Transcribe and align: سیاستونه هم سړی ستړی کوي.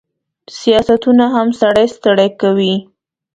سیاستونه 0.59 1.25
هم 1.35 1.47
سړی 1.61 1.85
ستړی 1.95 2.29
کوي. 2.41 2.75